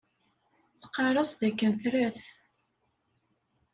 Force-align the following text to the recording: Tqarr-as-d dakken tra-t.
Tqarr-as-d 0.81 1.39
dakken 1.41 1.71
tra-t. 1.81 2.21